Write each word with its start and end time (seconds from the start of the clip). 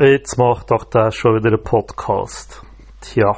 Jetzt 0.00 0.38
macht 0.38 0.70
doch 0.70 0.84
der 0.84 1.10
schon 1.10 1.34
wieder 1.34 1.48
einen 1.48 1.64
Podcast. 1.64 2.62
Tja. 3.00 3.36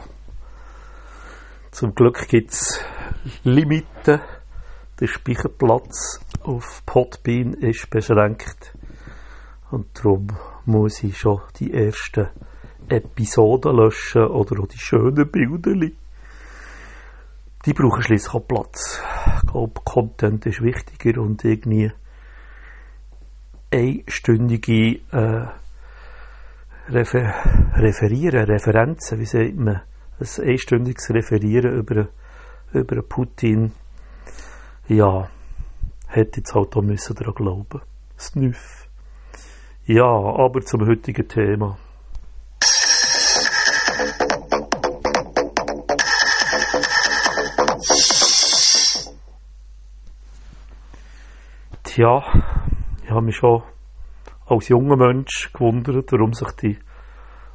Zum 1.70 1.94
Glück 1.94 2.29
gibt 2.29 2.50
es 2.50 2.84
Limiten. 3.44 4.20
Der 5.00 5.07
Speicherplatz 5.07 6.20
auf 6.43 6.82
Podbean 6.84 7.54
ist 7.54 7.88
beschränkt. 7.88 8.75
Und 9.70 9.86
darum 9.98 10.26
muss 10.66 11.02
ich 11.02 11.16
schon 11.16 11.40
die 11.58 11.72
ersten 11.72 12.29
Episoden 12.90 13.74
löschen 13.74 14.27
oder 14.27 14.61
auch 14.61 14.68
die 14.68 14.77
schönen 14.77 15.30
Bilder. 15.30 15.88
Die 17.64 17.72
brauchen 17.72 18.02
schließlich 18.02 18.34
auch 18.34 18.46
Platz. 18.46 19.02
Ich 19.36 19.50
glaube, 19.50 19.80
Content 19.82 20.44
ist 20.44 20.61
wichtiger 20.61 21.22
und 21.22 21.43
irgendwie 21.43 21.90
einstündige 23.72 25.00
äh, 25.11 25.46
Refer 26.93 27.32
Referieren, 27.76 28.46
Referenzen, 28.46 29.21
wie 29.21 29.25
sagt 29.25 29.54
man, 29.54 29.82
ein 30.18 30.49
einstündiges 30.49 31.11
Referieren 31.11 31.79
über, 31.79 32.08
über 32.72 33.03
Putin, 33.03 33.70
ja, 34.89 35.28
hätte 36.08 36.41
jetzt 36.41 36.53
halt 36.53 36.77
auch 36.77 36.83
müssen 36.83 37.14
daran 37.14 37.34
glauben. 37.34 37.80
Snüff. 38.19 38.89
Ja, 39.86 40.05
aber 40.05 40.62
zum 40.62 40.84
heutigen 40.84 41.28
Thema. 41.28 41.78
Tja, 51.84 52.22
ich 53.05 53.11
habe 53.11 53.22
mich 53.22 53.36
schon 53.36 53.62
als 54.50 54.68
junger 54.68 54.96
Mensch 54.96 55.52
gewundert, 55.52 56.10
warum 56.10 56.32
sich 56.32 56.50
die 56.60 56.78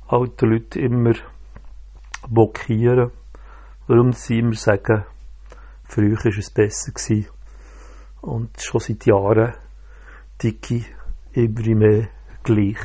alten 0.08 0.50
Leute 0.50 0.80
immer 0.80 1.14
blockieren, 2.30 3.12
warum 3.88 4.14
sie 4.14 4.40
immer 4.40 4.54
sagen, 4.54 5.04
früher 5.84 6.18
war 6.18 6.38
es 6.38 6.50
besser 6.52 6.94
gewesen. 6.94 7.28
Und 8.22 8.62
schon 8.62 8.80
seit 8.80 9.06
Jahren 9.06 9.54
dicke 10.42 10.86
immer 11.34 11.76
mehr 11.76 12.08
gleich. 12.44 12.80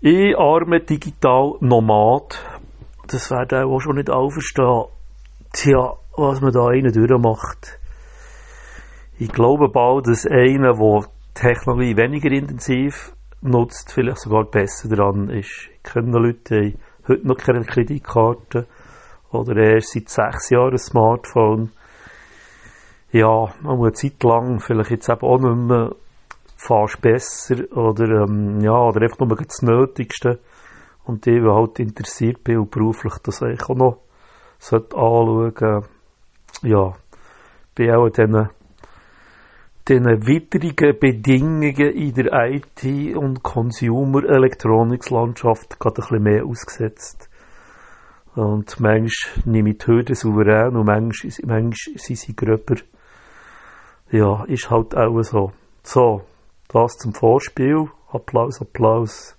Ich 0.00 0.36
arme 0.36 0.80
digital 0.80 1.56
Nomad, 1.60 2.42
das 3.06 3.30
werden 3.30 3.68
auch 3.68 3.80
schon 3.80 3.96
nicht 3.96 4.10
alle. 4.10 4.30
Tja, 5.52 5.94
was 6.16 6.40
man 6.40 6.52
da 6.52 6.68
einen 6.68 6.92
durchmacht. 6.92 7.78
Ich 9.18 9.30
glaube 9.30 9.68
bald, 9.68 10.06
dass 10.06 10.26
einer, 10.26 10.72
der 10.74 11.17
Technologie 11.38 11.96
weniger 11.96 12.32
intensiv 12.32 13.12
nutzt, 13.42 13.92
vielleicht 13.92 14.18
sogar 14.18 14.44
besser 14.44 14.88
dran 14.88 15.30
ist. 15.30 15.68
Kenne 15.84 16.18
Leute, 16.18 16.56
haben 16.56 16.78
heute 17.06 17.28
noch 17.28 17.36
keine 17.36 17.64
Kreditkarte 17.64 18.66
oder 19.30 19.56
erst 19.56 19.92
seit 19.92 20.08
sechs 20.08 20.50
Jahren 20.50 20.72
ein 20.72 20.78
Smartphone. 20.78 21.70
Ja, 23.12 23.54
man 23.62 23.76
muss 23.76 23.86
eine 23.86 23.92
Zeit 23.92 24.22
lang 24.24 24.58
vielleicht 24.58 24.90
jetzt 24.90 25.08
eben 25.08 25.20
auch 25.20 25.38
nicht 25.38 25.68
mehr 25.68 25.94
fast 26.56 27.00
besser 27.00 27.54
oder, 27.70 28.24
ähm, 28.24 28.60
ja, 28.60 28.76
oder 28.76 29.02
einfach 29.02 29.20
nur 29.20 29.36
das 29.36 29.62
Nötigste. 29.62 30.40
Und 31.04 31.24
die, 31.24 31.40
die 31.40 31.48
halt 31.48 31.78
interessiert 31.78 32.42
bin 32.42 32.58
und 32.58 32.70
beruflich 32.72 33.14
das 33.22 33.42
eigentlich 33.42 33.68
auch 33.68 33.76
noch 33.76 33.98
anschauen 34.72 35.84
ja, 36.62 36.92
bin 37.76 37.90
auch 37.92 38.06
in 38.06 38.12
diesen 38.12 38.57
widrigen 39.88 40.98
Bedingungen 40.98 41.74
in 41.74 42.14
der 42.14 42.50
IT- 42.50 43.16
und 43.16 43.42
Consumer-Electronics-Landschaft 43.42 45.80
gerade 45.80 46.02
ein 46.02 46.08
bisschen 46.08 46.22
mehr 46.22 46.44
ausgesetzt. 46.44 47.30
Und 48.34 48.78
manchmal 48.80 49.46
nehme 49.46 49.70
ich 49.70 49.78
die 49.78 49.86
Hürden 49.86 50.14
souverän 50.14 50.76
und 50.76 50.84
manchmal, 50.86 51.32
manchmal 51.44 51.98
sind 51.98 52.18
sie 52.18 52.36
gröber. 52.36 52.76
Ja, 54.10 54.44
ist 54.44 54.68
halt 54.70 54.94
auch 54.94 55.22
so. 55.22 55.52
So, 55.82 56.20
das 56.68 56.98
zum 56.98 57.14
Vorspiel. 57.14 57.88
Applaus, 58.10 58.60
Applaus. 58.60 59.38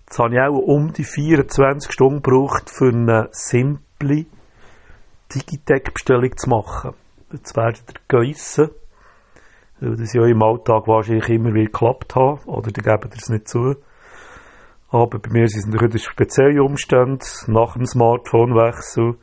Jetzt 0.00 0.18
habe 0.18 0.34
ich 0.34 0.40
auch 0.40 0.58
um 0.58 0.92
die 0.92 1.04
24 1.04 1.92
Stunden 1.92 2.22
gebraucht, 2.22 2.68
für 2.70 2.88
eine 2.88 3.28
simple 3.30 4.26
Digitec-Bestellung 5.34 6.36
zu 6.36 6.50
machen. 6.50 6.94
Jetzt 7.32 7.56
werdet 7.56 7.82
ihr 7.88 7.94
geissen 8.08 8.70
weil 9.80 9.96
das 9.96 10.12
ja 10.14 10.24
im 10.24 10.42
Alltag 10.42 10.86
wahrscheinlich 10.86 11.28
immer 11.28 11.52
wieder 11.52 11.66
geklappt 11.66 12.14
hat, 12.14 12.46
oder 12.46 12.70
die 12.70 12.80
geben 12.80 13.10
das 13.10 13.28
nicht 13.28 13.48
zu. 13.48 13.76
Aber 14.88 15.18
bei 15.18 15.30
mir 15.30 15.48
sind 15.48 15.60
es 15.60 15.66
natürlich 15.66 16.04
spezielle 16.04 16.62
Umstände, 16.62 17.24
nach 17.48 17.74
dem 17.74 17.86
Smartphone-Wechsel, 17.86 19.16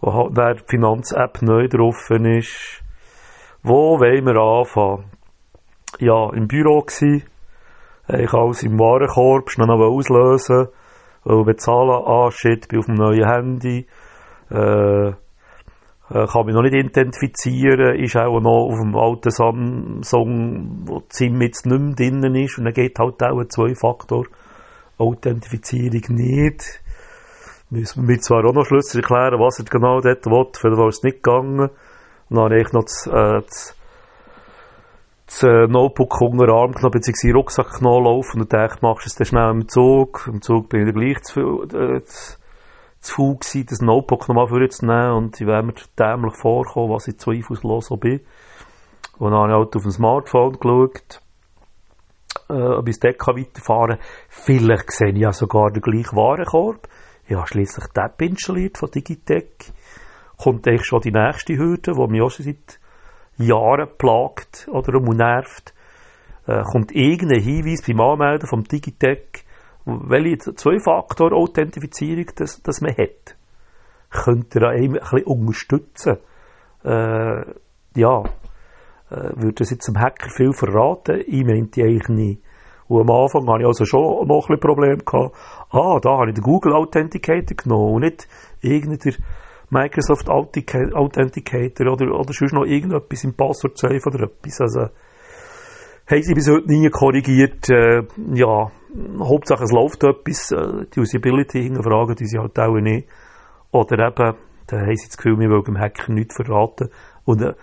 wo 0.00 0.12
halt 0.12 0.36
der 0.36 0.56
Finanz-App 0.66 1.42
neu 1.42 1.68
drauf 1.68 2.10
ist. 2.10 2.82
Wo 3.62 4.00
wollen 4.00 4.26
wir 4.26 4.36
anfangen? 4.36 5.10
Ja, 6.00 6.30
im 6.32 6.48
Büro 6.48 6.80
gsi, 6.80 7.22
ich 8.08 8.32
alles 8.32 8.62
im 8.62 8.78
Warenkorb, 8.78 9.50
schnell 9.50 9.68
noch 9.68 9.78
auslösen, 9.78 10.68
weil 11.24 11.44
bezahlen, 11.44 12.02
ah 12.04 12.30
shit, 12.30 12.66
bin 12.68 12.80
auf 12.80 12.86
dem 12.86 12.96
neuen 12.96 13.28
Handy, 13.28 13.86
äh, 14.50 15.12
kann 16.12 16.46
mich 16.46 16.54
noch 16.54 16.62
nicht 16.62 16.74
identifizieren, 16.74 17.96
ist 17.96 18.16
auch 18.16 18.40
noch 18.40 18.70
auf 18.70 18.78
dem 18.80 18.96
alten 18.96 19.30
Samsung, 19.30 20.86
wo 20.86 21.00
die 21.00 21.06
SIM 21.10 21.40
jetzt 21.40 21.66
nicht 21.66 21.80
mehr 21.80 21.94
drin 21.94 22.34
ist 22.34 22.58
und 22.58 22.64
dann 22.64 22.74
geht 22.74 22.98
halt 22.98 23.22
auch 23.22 23.38
eine 23.38 23.46
Zwei-Faktor-Authentifizierung 23.48 26.16
nicht. 26.16 26.82
Müssen 27.70 28.06
wir 28.06 28.20
zwar 28.20 28.44
auch 28.44 28.52
noch 28.52 28.66
Schlüssel 28.66 29.00
erklären, 29.00 29.40
was 29.40 29.58
er 29.58 29.64
genau 29.64 30.00
dort 30.00 30.26
will, 30.26 30.46
für 30.54 30.68
den 30.70 30.88
ist 30.88 30.98
es 30.98 31.04
nicht 31.04 31.22
gegangen. 31.22 31.70
Und 32.28 32.36
dann 32.36 32.44
habe 32.44 32.60
ich 32.60 32.70
noch 32.72 32.84
das, 32.84 33.06
äh, 33.06 33.40
das, 33.42 33.74
das 35.26 35.42
äh, 35.42 35.66
Notebook 35.68 36.20
unter 36.20 36.44
den 36.46 36.54
Arm 36.54 36.72
genommen, 36.72 36.92
beziehungsweise 36.92 37.34
Rucksack 37.34 37.78
genommen 37.78 38.04
laufen 38.04 38.42
und 38.42 38.52
dachte, 38.52 38.80
machst 38.82 39.06
du 39.06 39.08
es 39.08 39.14
dann 39.14 39.26
schnell 39.26 39.50
im 39.50 39.66
Zug. 39.68 40.28
Im 40.30 40.42
Zug 40.42 40.68
bin 40.68 40.86
ich 40.86 40.94
gleich 40.94 41.22
zu 41.22 41.32
viel, 41.32 41.66
äh, 41.80 42.02
zu 43.02 43.14
faul 43.14 43.36
gewesen, 43.36 43.66
das 43.68 43.80
Notebook 43.80 44.28
nochmal 44.28 44.46
vorzunehmen 44.46 45.12
und 45.12 45.40
ich 45.40 45.46
wäre 45.46 45.62
mir 45.62 45.74
dämlich 45.98 46.36
vorkommen, 46.36 46.92
was 46.92 47.08
ich 47.08 47.18
zweifellos 47.18 47.86
so 47.86 47.96
bin. 47.96 48.20
Und 49.18 49.32
dann 49.32 49.40
habe 49.40 49.52
ich 49.52 49.58
halt 49.58 49.76
auf 49.76 49.82
dem 49.82 49.90
Smartphone 49.90 50.58
geschaut, 50.58 51.20
äh, 52.48 52.54
ob 52.54 52.88
ich 52.88 52.98
das 52.98 53.14
weiterfahren 53.14 53.98
kann. 53.98 54.06
Vielleicht 54.28 54.90
sehe 54.92 55.10
ich 55.10 55.18
ja 55.18 55.32
sogar 55.32 55.70
den 55.70 55.82
gleichen 55.82 56.16
Warenkorb. 56.16 56.88
Ich 57.26 57.36
habe 57.36 57.46
schliesslich 57.46 57.86
die 57.94 58.00
App 58.00 58.20
installiert 58.22 58.78
von 58.78 58.90
Digitec. 58.90 59.72
Kommt 60.36 60.66
eigentlich 60.66 60.86
schon 60.86 61.00
die 61.00 61.12
nächste 61.12 61.56
Hürde, 61.56 61.92
die 61.92 62.10
mich 62.10 62.22
auch 62.22 62.30
schon 62.30 62.46
seit 62.46 62.80
Jahren 63.36 63.88
plagt 63.98 64.68
oder 64.70 64.98
nervt. 65.00 65.74
Äh, 66.46 66.62
kommt 66.62 66.92
irgendein 66.92 67.42
Hinweis 67.42 67.82
beim 67.86 68.00
Anmelden 68.00 68.48
vom 68.48 68.64
Digitec, 68.64 69.44
welche 69.84 70.54
Zwei-Faktor-Authentifizierung 70.54 72.26
das, 72.36 72.62
das 72.62 72.80
man 72.80 72.96
hat, 72.96 73.36
könnt 74.10 74.54
ihr 74.54 74.68
einem 74.68 74.94
ein 74.94 75.00
bisschen 75.00 75.24
unterstützen. 75.24 76.18
Äh, 76.84 77.44
ja, 77.94 78.22
äh, 79.10 79.32
würde 79.36 79.54
das 79.56 79.70
jetzt 79.70 79.88
dem 79.88 79.98
Hacker 79.98 80.30
viel 80.30 80.52
verraten? 80.52 81.22
Ich 81.26 81.44
meinte 81.44 81.82
eigentlich 81.82 82.08
nicht. 82.08 82.42
Und 82.88 83.08
am 83.08 83.10
Anfang 83.10 83.48
hatte 83.48 83.62
ich 83.62 83.66
also 83.66 83.84
schon 83.84 84.26
noch 84.26 84.48
ein 84.48 84.60
Problem 84.60 84.98
gehabt. 84.98 85.34
Ah, 85.70 85.98
da 86.00 86.18
habe 86.18 86.28
ich 86.28 86.34
den 86.34 86.42
Google 86.42 86.74
Authenticator 86.74 87.56
genommen 87.56 87.94
und 87.94 88.00
nicht 88.02 88.28
irgendein 88.60 89.14
Microsoft 89.70 90.28
Authenticator 90.28 91.92
oder, 91.92 92.12
oder 92.12 92.32
sonst 92.32 92.52
noch 92.52 92.66
irgendetwas 92.66 93.24
im 93.24 93.34
Passwort 93.34 93.78
Safe 93.78 94.02
oder 94.06 94.24
etwas. 94.24 94.60
Also, 94.60 94.80
haben 96.10 96.22
sie 96.22 96.34
bis 96.34 96.50
heute 96.50 96.66
nie 96.66 96.90
korrigiert. 96.90 97.70
Äh, 97.70 98.02
ja, 98.34 98.70
Hauptsache 99.20 99.64
es 99.64 99.72
läuft 99.72 100.04
etwas. 100.04 100.52
Äh, 100.52 100.86
die 100.94 101.00
Usability 101.00 101.62
hinterfragen 101.62 102.14
die 102.16 102.26
sie 102.26 102.38
halt 102.38 102.58
auch 102.58 102.74
nicht. 102.74 103.08
Oder 103.70 104.08
eben, 104.08 104.36
da 104.66 104.76
haben 104.78 104.96
sie 104.96 105.08
das 105.08 105.16
Gefühl, 105.16 105.38
wir 105.38 105.50
wollen 105.50 105.64
dem 105.64 105.78
Hacker 105.78 106.12
nichts 106.12 106.36
verraten. 106.36 106.90
Und 107.24 107.42
äh, 107.42 107.54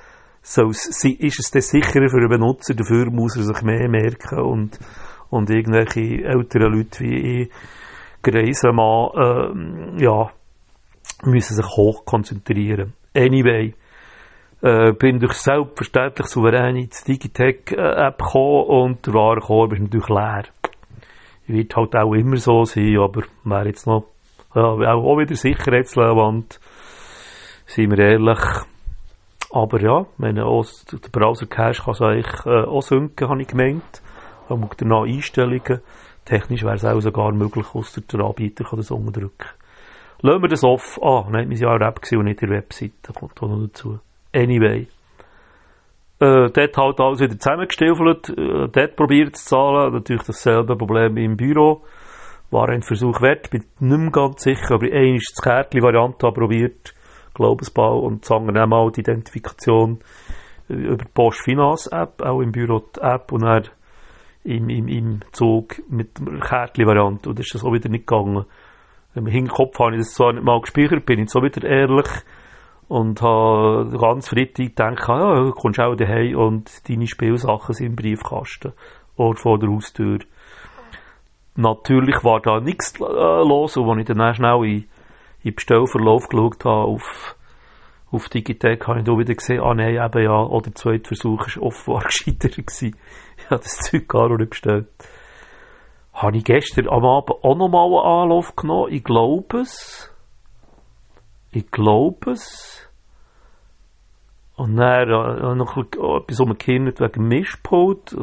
so 0.42 0.70
ist 0.70 1.40
es 1.40 1.52
dann 1.52 1.62
sicherer 1.62 2.10
für 2.10 2.20
den 2.20 2.30
Benutzer, 2.30 2.74
dafür 2.74 3.12
muss 3.12 3.36
er 3.36 3.44
sich 3.44 3.62
mehr 3.62 3.90
merken 3.90 4.40
und, 4.40 4.80
und 5.30 5.50
irgendwelche 5.50 6.24
älteren 6.24 6.74
Leute 6.74 7.02
wie 7.02 7.42
ich, 7.42 7.52
greisen 8.24 8.76
Mann, 8.76 9.98
äh, 9.98 10.04
ja, 10.04 10.32
müssen 11.24 11.56
sich 11.56 11.66
hoch 11.66 12.06
konzentrieren. 12.06 12.94
Anyway, 13.16 13.74
äh, 14.62 14.94
bin 14.94 15.20
durch 15.20 15.34
selbstverständlich 15.34 16.28
souverän 16.28 16.78
ins 16.78 17.04
Digitec-App 17.04 18.18
gekommen 18.18 18.66
und 18.68 19.06
der 19.06 19.14
Warenkorb 19.14 19.74
ist 19.74 19.82
natürlich 19.82 20.10
leer. 20.10 20.44
Wird 21.50 21.76
halt 21.76 21.96
auch 21.96 22.14
immer 22.14 22.38
so 22.38 22.64
sein, 22.64 22.98
aber 23.00 23.24
wäre 23.44 23.68
jetzt 23.68 23.88
noch 23.88 24.06
ja, 24.54 24.62
auch 24.62 25.18
wieder 25.18 25.36
sicherheitsrelevant, 25.36 26.60
sind 27.66 27.92
wir 27.92 28.00
ehrlich. 28.00 28.40
Aber 29.52 29.82
ja, 29.82 30.06
wenn 30.18 30.40
auch 30.40 30.66
der 30.92 31.10
Browser 31.12 31.48
Cache 31.48 31.82
kann 31.82 31.94
es 31.94 32.02
eigentlich 32.02 32.46
äh, 32.46 32.66
auch 32.66 32.82
sinken, 32.82 33.30
habe 33.30 33.42
ich 33.42 33.48
gemeint. 33.48 34.02
Auch 34.48 34.74
danach 34.76 35.06
Einstellungen. 35.06 35.82
Technisch 36.26 36.64
wäre 36.64 36.76
es 36.76 36.86
auch 36.86 37.00
sogar 37.00 37.32
möglich, 37.32 37.66
außer 37.74 38.02
der 38.02 38.20
Anbieter 38.20 38.64
kann 38.64 38.78
das 38.78 38.92
unterdrücken. 38.92 39.48
Lassen 40.22 40.42
wir 40.44 40.50
das 40.50 40.64
off. 40.64 41.00
Ah, 41.02 41.26
nein, 41.32 41.50
wir 41.50 41.58
sind 41.58 41.68
ja 41.68 41.74
eine 41.74 41.86
App 41.86 42.00
und 42.12 42.26
nicht 42.26 42.42
die 42.42 42.50
Webseite. 42.50 43.14
Kommt 43.14 43.42
auch 43.42 43.48
noch 43.48 43.66
dazu. 43.66 44.00
Anyway. 44.36 44.88
Äh, 46.22 46.50
dort 46.52 46.78
halt 46.78 47.00
alles 47.00 47.22
wieder 47.22 47.40
zusammengestiefelt. 47.40 48.30
Äh, 48.30 48.68
dort 48.70 48.96
probiert 48.96 49.36
zu 49.38 49.46
zahlen. 49.46 49.94
Natürlich 49.94 50.24
dasselbe 50.24 50.76
Problem 50.76 51.16
im 51.18 51.38
Büro. 51.38 51.84
War 52.52 52.70
ein 52.70 52.82
Versuch 52.82 53.22
wert. 53.22 53.50
Bin 53.50 53.64
nicht 53.80 53.98
mehr 53.98 54.12
ganz 54.12 54.44
sicher, 54.44 54.76
aber 54.76 54.88
einmal 54.88 55.20
das 55.20 55.42
Kärtchen-Variante 55.42 56.32
probiert. 56.32 56.94
Glaubensbau 57.34 58.00
und 58.00 58.26
sagen 58.26 58.54
dann 58.54 58.70
mal 58.70 58.92
die 58.92 59.02
Identifikation 59.02 60.00
über 60.68 60.98
die 60.98 61.06
Post 61.14 61.42
Finance 61.42 61.90
App, 61.92 62.22
auch 62.22 62.42
im 62.42 62.52
Büro 62.52 62.80
die 62.96 63.02
App 63.02 63.32
und 63.32 63.44
dann 63.44 63.70
im, 64.44 64.70
im, 64.70 64.88
im 64.88 65.20
Zug 65.32 65.82
mit 65.90 66.20
der 66.20 66.40
Kärtchen-Variante. 66.40 67.30
Und 67.30 67.40
ist 67.40 67.54
das 67.54 67.64
auch 67.64 67.72
wieder 67.72 67.90
nicht 67.90 68.08
gegangen. 68.08 68.46
Im 69.16 69.26
Hinterkopf 69.26 69.80
habe 69.80 69.94
ich 69.96 70.02
das 70.02 70.14
zwar 70.14 70.34
nicht 70.34 70.44
mal 70.44 70.60
gespeichert, 70.60 71.06
bin 71.06 71.20
ich 71.20 71.30
so 71.30 71.42
wieder 71.42 71.68
ehrlich 71.68 72.08
und 72.90 73.22
habe 73.22 73.98
ganz 73.98 74.28
Freitag 74.28 74.76
gedacht, 74.76 75.10
ah, 75.10 75.36
ja, 75.36 75.44
du 75.46 75.52
kommst 75.52 75.80
auch 75.80 75.96
daheim 75.96 76.36
und 76.36 76.90
deine 76.90 77.08
Spielsachen 77.08 77.74
sind 77.74 77.86
im 77.86 77.96
Briefkasten 77.96 78.74
oder 79.16 79.38
vor 79.38 79.58
der 79.58 79.70
Haustür. 79.70 80.20
Natürlich 81.56 82.22
war 82.24 82.42
da 82.42 82.60
nichts 82.60 83.00
äh, 83.00 83.04
los 83.04 83.78
und 83.78 83.90
als 83.90 84.00
ich 84.00 84.06
dann 84.06 84.36
schnell 84.36 84.66
in, 84.66 84.86
in 85.44 85.56
Bestellverlauf 85.56 86.28
geschaut 86.28 86.66
habe 86.66 86.86
auf, 86.86 87.36
auf 88.12 88.28
Digitec, 88.28 88.86
habe 88.88 89.00
ich 89.00 89.06
da 89.06 89.18
wieder 89.18 89.36
gesehen, 89.36 89.62
ah 89.62 89.74
nein, 89.74 89.96
eben 89.96 90.24
ja, 90.24 90.42
oder 90.42 90.64
der 90.64 90.76
zweite 90.76 91.08
Versuch 91.08 91.48
war 91.48 91.64
offenbar 91.64 92.04
gescheitert 92.06 92.58
gewesen. 92.58 92.98
Ich 93.38 93.46
habe 93.46 93.62
das 93.62 93.78
Zeug 93.78 94.10
gar 94.10 94.36
nicht 94.36 94.50
bestellt 94.50 94.88
habe 96.22 96.38
ich 96.38 96.44
gestern 96.44 96.90
am 96.90 97.06
Abend 97.06 97.44
auch 97.44 97.56
nochmal 97.56 97.86
einen 97.86 98.24
Anlauf 98.24 98.56
genommen. 98.56 98.92
Ich 98.92 99.04
glaube 99.04 99.62
es. 99.62 100.14
Ich 101.52 101.70
glaube 101.72 102.32
es. 102.32 102.90
Und 104.56 104.76
dann 104.78 105.10
äh, 105.10 105.56
noch 105.56 105.78
etwas 105.78 106.40
umgekehrt 106.40 107.00
wegen 107.00 107.28
Mischpult. 107.28 108.16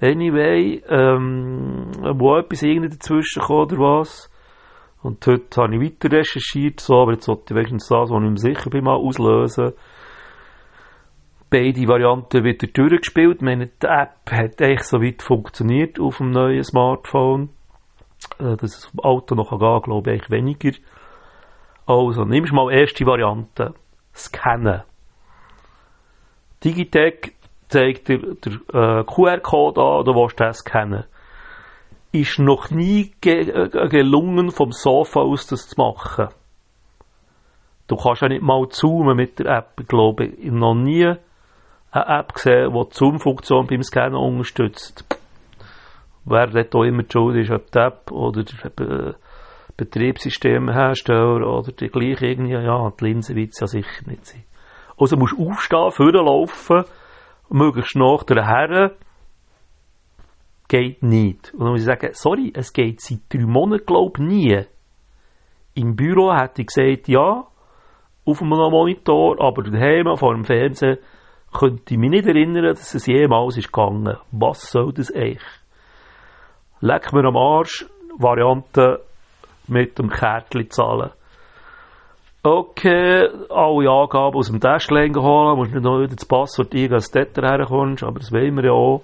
Anyway, 0.00 0.82
ähm, 0.88 1.90
wo 2.14 2.36
etwas 2.36 2.62
irgendwie 2.62 2.90
dazwischen 2.90 3.42
kam 3.42 3.56
oder 3.56 3.78
was. 3.78 4.30
Und 5.02 5.24
heute 5.26 5.62
habe 5.62 5.76
ich 5.76 5.80
weiter 5.80 6.16
recherchiert, 6.16 6.80
so, 6.80 6.94
aber 6.96 7.12
jetzt 7.12 7.24
sollte 7.24 7.54
ich 7.54 7.56
wenigstens 7.56 7.88
das, 7.88 8.10
was 8.10 8.22
ich 8.22 8.30
mir 8.30 8.36
sicher 8.36 8.70
bin, 8.70 8.84
mal 8.84 8.96
auslösen 8.96 9.72
beide 11.50 11.88
Varianten 11.88 12.44
wieder 12.44 12.66
durchgespielt. 12.66 13.42
Meine, 13.42 13.68
die 13.68 13.86
App 13.86 14.30
hat 14.30 14.60
echt 14.60 14.84
so 14.84 15.00
weit 15.00 15.22
funktioniert 15.22 15.98
auf 15.98 16.18
dem 16.18 16.30
neuen 16.30 16.62
Smartphone. 16.62 17.50
Äh, 18.38 18.56
dass 18.56 18.76
es 18.76 18.90
im 18.92 19.00
Auto 19.00 19.34
noch 19.34 19.50
gehen 19.50 19.82
glaube 19.82 20.14
ich, 20.14 20.30
weniger. 20.30 20.72
Also, 21.88 22.26
nimmst 22.26 22.52
mal 22.52 22.70
erste 22.70 23.06
Variante. 23.06 23.72
Scannen. 24.14 24.82
Digitec 26.62 27.32
zeigt 27.68 28.08
dir 28.08 28.34
den 28.34 28.60
äh, 28.74 29.04
QR-Code 29.04 29.80
an, 29.80 30.04
du 30.04 30.14
willst 30.14 30.38
den 30.38 30.52
scannen. 30.52 31.04
Ist 32.12 32.38
noch 32.40 32.68
nie 32.70 33.14
ge 33.22 33.48
äh, 33.48 33.88
gelungen, 33.88 34.50
vom 34.50 34.70
Sofa 34.70 35.20
aus 35.20 35.46
das 35.46 35.68
zu 35.68 35.80
machen. 35.80 36.28
Du 37.86 37.96
kannst 37.96 38.20
ja 38.20 38.28
nicht 38.28 38.42
mal 38.42 38.68
zoomen 38.68 39.16
mit 39.16 39.38
der 39.38 39.46
App, 39.46 39.88
glaube 39.88 40.26
ich. 40.26 40.52
Noch 40.52 40.74
nie 40.74 41.06
eine 41.06 42.06
App 42.06 42.34
gesehen, 42.34 42.70
die 42.70 42.84
die 42.84 42.94
Zoom-Funktion 42.94 43.66
beim 43.66 43.82
Scannen 43.82 44.14
unterstützt. 44.14 45.06
Wer 46.26 46.48
dort 46.48 46.74
auch 46.74 46.84
immer 46.84 47.04
die 47.04 47.12
Schuld 47.12 47.36
ist, 47.38 47.50
ob 47.50 47.70
die 47.70 47.78
App 47.78 48.10
oder 48.10 48.44
Betriebssystemhersteller 49.78 51.46
oder 51.46 51.72
die 51.72 51.88
gleiche 51.88 52.26
irgendwie, 52.26 52.52
ja, 52.52 52.90
die 52.90 53.04
Linse 53.04 53.34
wird 53.34 53.50
es 53.50 53.60
ja 53.60 53.66
sicher 53.68 54.06
nicht 54.06 54.26
sein. 54.26 54.44
Also 54.98 55.16
musst 55.16 55.38
du 55.38 55.48
aufstehen, 55.48 55.92
vorlaufen, 55.92 56.84
möglichst 57.48 57.96
nach 57.96 58.24
der 58.24 58.44
Herren, 58.44 58.90
geht 60.66 61.02
nicht. 61.02 61.54
Und 61.54 61.60
dann 61.60 61.70
muss 61.70 61.80
ich 61.80 61.86
sagen, 61.86 62.10
sorry, 62.12 62.52
es 62.54 62.72
geht 62.72 63.00
seit 63.00 63.20
drei 63.30 63.46
Monaten, 63.46 63.86
glaube 63.86 64.20
ich, 64.20 64.28
nie. 64.28 64.64
Im 65.74 65.94
Büro 65.94 66.34
hätte 66.34 66.62
ich 66.62 66.66
gesagt, 66.66 67.06
ja, 67.06 67.46
auf 68.24 68.42
einem 68.42 68.50
Monitor, 68.50 69.40
aber 69.40 69.62
daheim 69.62 70.16
vor 70.16 70.34
dem 70.34 70.44
Fernsehen 70.44 70.98
könnte 71.56 71.94
ich 71.94 71.98
mich 71.98 72.10
nicht 72.10 72.26
erinnern, 72.26 72.64
dass 72.64 72.94
es 72.94 73.06
jemals 73.06 73.56
ist 73.56 73.72
gegangen. 73.72 74.18
Was 74.32 74.72
soll 74.72 74.92
das 74.92 75.14
eigentlich? 75.14 75.40
Leck 76.80 77.12
mir 77.12 77.24
am 77.24 77.36
Arsch, 77.36 77.86
Variante 78.18 79.04
mit 79.68 79.98
dem 79.98 80.10
Kärtchen 80.10 80.70
zahlen. 80.70 81.10
Okay, 82.42 83.28
alle 83.50 83.90
Angaben 83.90 84.36
aus 84.36 84.48
dem 84.48 84.60
Täschchen 84.60 85.16
holen, 85.16 85.56
musst 85.56 85.72
nicht 85.72 85.82
noch 85.82 85.98
wieder 85.98 86.14
das 86.14 86.24
Passwort 86.24 86.72
eingeben, 86.72 86.94
dass 86.94 87.10
du 87.10 87.24
dort 87.24 87.36
herkommst, 87.36 88.04
aber 88.04 88.20
das 88.20 88.32
wollen 88.32 88.56
wir 88.56 88.64
ja 88.64 88.72
auch. 88.72 89.02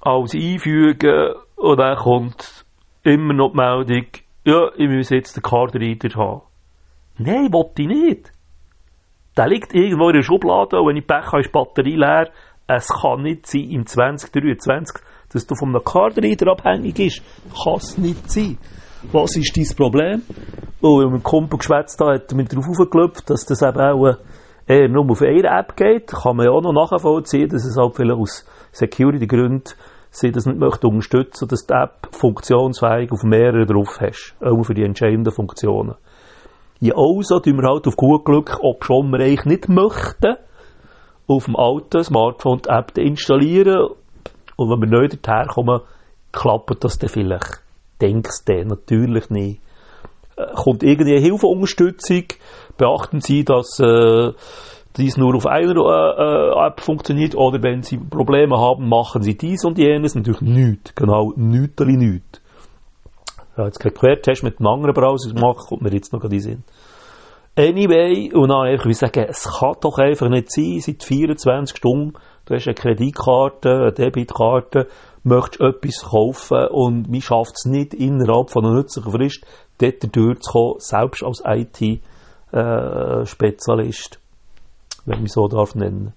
Alles 0.00 0.34
einfügen 0.34 1.34
und 1.56 1.78
dann 1.78 1.96
kommt 1.96 2.64
immer 3.02 3.32
noch 3.32 3.50
die 3.50 3.56
Meldung, 3.56 4.06
ja, 4.44 4.70
ich 4.76 4.88
muss 4.88 5.10
jetzt 5.10 5.36
den 5.36 5.42
Card 5.42 5.74
Reader 5.74 6.14
haben. 6.14 6.42
Nein, 7.18 7.52
wollte 7.52 7.82
ich 7.82 7.88
nicht. 7.88 8.32
Der 9.36 9.48
liegt 9.48 9.74
irgendwo 9.74 10.08
in 10.08 10.16
der 10.16 10.22
Schublade 10.22 10.80
und 10.80 10.88
wenn 10.88 10.96
ich 10.96 11.06
Pech 11.06 11.26
habe, 11.26 11.40
ist 11.40 11.48
die 11.48 11.52
Batterie 11.52 11.96
leer. 11.96 12.30
Es 12.66 12.88
kann 12.88 13.22
nicht 13.22 13.46
sein, 13.46 13.70
im 13.70 13.86
2023, 13.86 15.02
dass 15.32 15.46
du 15.46 15.54
von 15.54 15.70
einem 15.70 15.84
Cardreader 15.84 16.52
abhängig 16.52 16.94
bist. 16.94 17.22
Kann 17.64 17.74
es 17.74 17.98
nicht 17.98 18.30
sein. 18.30 18.58
Was 19.12 19.36
ist 19.36 19.56
dein 19.56 19.76
Problem? 19.76 20.22
Und 20.80 21.00
wenn 21.00 21.10
mein 21.10 21.22
Kumpel 21.22 21.58
geschwätzt 21.58 22.00
hat, 22.00 22.08
hat 22.08 22.32
er 22.32 22.36
mich 22.36 22.48
darauf 22.48 22.68
aufgeklopft, 22.68 23.30
dass 23.30 23.44
das 23.44 23.62
eben 23.62 23.80
auch 23.80 24.16
eher 24.66 24.88
nur 24.88 25.10
auf 25.10 25.22
eine 25.22 25.48
App 25.48 25.76
geht. 25.76 26.08
Kann 26.08 26.36
man 26.36 26.46
ja 26.46 26.52
auch 26.52 26.62
noch 26.62 26.72
nachvollziehen, 26.72 27.48
dass 27.48 27.64
es 27.64 27.76
halt 27.76 27.96
vielleicht 27.96 28.18
aus 28.18 28.46
Security-Gründen 28.72 29.74
sie 30.10 30.32
das 30.32 30.46
nicht 30.46 30.58
möchte 30.58 30.86
unterstützen, 30.88 31.48
dass 31.48 31.66
die 31.66 31.74
App 31.74 32.08
funktionsfähig 32.12 33.12
auf 33.12 33.22
mehreren 33.22 33.66
drauf 33.66 33.98
hast. 34.00 34.34
Auch 34.40 34.62
für 34.64 34.74
die 34.74 34.84
entscheidenden 34.84 35.32
Funktionen. 35.32 35.94
Ja, 36.80 36.94
also 36.96 37.40
tun 37.40 37.56
wir 37.56 37.68
halt 37.68 37.86
auf 37.86 37.96
gut 37.96 38.24
Glück, 38.24 38.58
ob 38.62 38.84
schon 38.84 39.10
wir 39.10 39.20
eigentlich 39.20 39.44
nicht 39.44 39.68
möchten, 39.68 40.36
auf 41.26 41.44
dem 41.44 41.56
alten 41.56 42.04
Smartphone 42.04 42.62
die 42.64 42.68
App 42.68 42.96
installieren. 42.96 43.90
Und 44.56 44.70
wenn 44.70 44.80
wir 44.80 44.88
neu 44.88 45.08
dorthin 45.08 45.48
kommen, 45.48 45.80
klappt 46.32 46.84
das 46.84 46.98
dann 46.98 47.10
vielleicht. 47.10 47.60
Denkst 48.00 48.44
du 48.46 48.64
natürlich 48.64 49.30
nicht. 49.30 49.60
Äh, 50.36 50.54
kommt 50.54 50.82
irgendeine 50.82 51.20
Hilfeunterstützung? 51.20 52.24
Beachten 52.76 53.20
Sie, 53.20 53.44
dass 53.44 53.80
äh, 53.80 54.32
dies 54.96 55.16
nur 55.16 55.34
auf 55.34 55.46
einer 55.46 55.74
äh, 55.74 56.66
App 56.66 56.80
funktioniert 56.80 57.34
oder 57.34 57.62
wenn 57.62 57.82
Sie 57.82 57.98
Probleme 57.98 58.56
haben, 58.58 58.88
machen 58.88 59.22
Sie 59.22 59.36
dies 59.36 59.64
und 59.64 59.78
jenes. 59.78 60.14
Natürlich 60.14 60.40
nichts. 60.40 60.94
Genau, 60.94 61.32
nichts, 61.36 61.84
nichts 61.84 62.42
ja, 63.58 63.66
jetzt 63.66 63.80
keinen 63.80 63.94
Quertest 63.94 64.44
mit 64.44 64.60
einem 64.60 64.68
anderen 64.68 64.94
Browser 64.94 65.34
gemacht, 65.34 65.66
kommt 65.68 65.82
mir 65.82 65.92
jetzt 65.92 66.12
noch 66.12 66.22
in 66.24 66.30
den 66.30 66.40
Sinn. 66.40 66.64
Anyway, 67.56 68.32
und 68.32 68.50
dann 68.50 68.68
einfach 68.68 68.92
sagen, 68.92 69.26
es 69.28 69.42
kann 69.58 69.74
doch 69.80 69.98
einfach 69.98 70.28
nicht 70.28 70.52
sein, 70.52 70.78
seit 70.80 71.02
24 71.02 71.76
Stunden, 71.76 72.12
du 72.46 72.54
hast 72.54 72.68
eine 72.68 72.74
Kreditkarte, 72.74 73.70
eine 73.70 73.92
Debitkarte, 73.92 74.86
möchtest 75.28 75.60
etwas 75.60 76.02
kaufen 76.02 76.66
und 76.68 77.08
man 77.08 77.20
schafft 77.20 77.56
es 77.56 77.64
nicht 77.64 77.94
innerhalb 77.94 78.50
von 78.50 78.64
einer 78.64 78.74
nützlichen 78.74 79.12
Frist, 79.12 79.44
dort 79.78 80.16
durchzukommen, 80.16 80.74
selbst 80.78 81.22
als 81.22 81.42
IT-Spezialist, 81.44 84.14
äh, 84.14 84.18
wenn 85.06 85.24
ich 85.24 85.32
so 85.32 85.46
darf 85.48 85.74
nennen. 85.74 86.12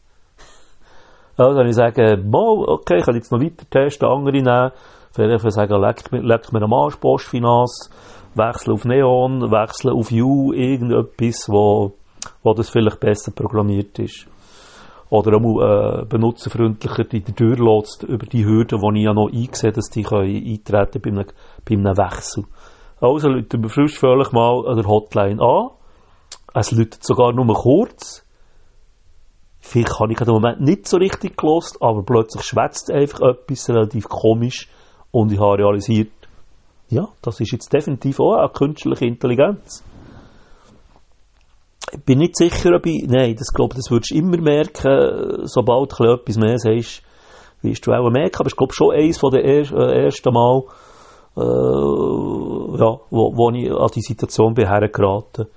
Also, 1.38 1.58
dann 1.58 1.68
ich 1.68 1.76
sage, 1.76 2.24
okay, 2.34 2.98
ich 3.00 3.06
kann 3.06 3.16
jetzt 3.16 3.32
noch 3.32 3.42
weiter 3.42 3.66
testen, 3.70 4.08
andere 4.08 4.34
nehmen, 4.34 4.72
Vielleicht 5.14 5.52
sagen, 5.52 5.82
leckt, 5.82 6.10
leckt 6.12 6.54
mir 6.54 6.62
am 6.62 6.74
Arsch, 6.74 6.96
Postfinanz, 6.96 7.90
wechseln 8.34 8.74
auf 8.74 8.86
Neon, 8.86 9.52
wechseln 9.52 9.94
auf 9.94 10.10
U, 10.12 10.54
irgendetwas, 10.54 11.50
wo, 11.50 11.92
wo 12.44 12.54
das 12.54 12.70
vielleicht 12.70 13.02
besser 13.02 13.34
programmiert 13.34 14.00
ist. 14.00 14.26
Oder 15.12 15.38
auch 15.38 16.02
äh, 16.02 16.06
benutzerfreundlicher 16.06 17.04
die 17.04 17.22
Tür 17.22 17.58
lässt 17.58 18.04
über 18.04 18.26
die 18.26 18.46
Hürden, 18.46 18.80
die 18.80 19.00
ich 19.00 19.06
ja 19.06 19.14
noch 19.14 19.30
einsehe, 19.30 19.74
dass 19.74 19.90
die 19.90 20.04
können 20.04 20.24
eintreten 20.26 21.02
bei 21.02 21.26
bei 21.66 21.76
einem 21.76 21.98
Wechsel. 21.98 22.46
Also 23.02 23.28
wir 23.30 23.70
frisch 23.70 24.00
völlig 24.00 24.32
mal 24.32 24.66
an 24.66 24.78
der 24.78 24.86
Hotline 24.86 25.42
an. 25.42 25.72
Es 26.54 26.72
läutet 26.72 27.04
sogar 27.04 27.34
nur 27.34 27.54
kurz. 27.54 28.26
Vielleicht 29.60 30.00
habe 30.00 30.14
ich 30.14 30.22
im 30.22 30.28
Moment 30.28 30.62
nicht 30.62 30.88
so 30.88 30.96
richtig 30.96 31.36
gelost, 31.36 31.78
aber 31.82 32.04
plötzlich 32.04 32.44
schwätzt 32.44 32.90
einfach 32.90 33.20
etwas 33.22 33.70
relativ 33.70 34.08
komisch 34.08 34.70
und 35.12 35.34
ich 35.34 35.40
habe 35.40 35.58
realisiert, 35.58 36.12
ja, 36.88 37.10
das 37.22 37.42
ist 37.42 37.52
jetzt 37.52 37.74
definitiv 37.74 38.22
auch 38.22 38.38
eine 38.38 38.50
künstliche 38.50 39.06
Intelligenz. 39.06 39.84
Ich 41.94 42.06
bin 42.06 42.20
nicht 42.20 42.38
sicher, 42.38 42.76
ob 42.76 42.86
ich, 42.86 43.06
nein, 43.08 43.36
das 43.36 43.54
glaube 43.54 43.76
das 43.76 43.92
würdest 43.92 44.12
du 44.12 44.16
immer 44.16 44.38
merken, 44.38 45.46
sobald 45.46 45.92
du 46.00 46.06
etwas 46.06 46.38
mehr 46.38 46.58
sagst, 46.58 47.04
wirst 47.62 47.86
du 47.86 47.92
auch 47.92 48.10
merken, 48.10 48.38
aber 48.40 48.48
ich 48.48 48.56
glaube 48.56 48.74
schon 48.74 48.96
eins 48.96 49.18
von 49.18 49.32
den 49.32 49.44
er 49.44 49.72
äh, 49.74 50.06
ersten 50.06 50.34
Mal, 50.34 50.64
äh, 51.36 51.42
ja, 52.80 53.00
wo, 53.10 53.36
wo 53.36 53.52
ich 53.52 53.72
an 53.72 53.90
die 53.94 54.02
Situation 54.02 54.54
bin 54.54 54.68
hergeraten. 54.68 55.48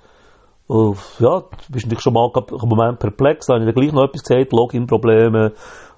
Und, 0.67 0.97
ja, 1.19 1.39
du 1.39 1.71
bist 1.71 1.85
natürlich 1.85 2.01
schon 2.01 2.13
mal 2.13 2.29
im 2.35 2.69
Moment 2.69 2.99
perplex, 2.99 3.45
da 3.45 3.53
habe 3.53 3.63
ich 3.63 3.73
dann 3.73 3.81
gleich 3.81 3.93
noch 3.93 4.03
etwas 4.03 4.23
gesagt, 4.23 4.51
Login-Probleme, 4.51 5.53